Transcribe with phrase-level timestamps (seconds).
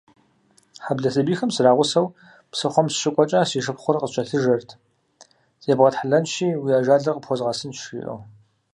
[0.83, 2.07] Хьэблэ сабийхэм срагъусэу
[2.51, 4.69] псыхъуэм сыщыкӏуэкӏэ, си шыпхъур къыскӏэлъыжэрт:
[5.63, 8.19] «Зебгъэтхьэлэнщи, уи ажалыр къыпхуэзгъэсынщ»,- жиӏэу.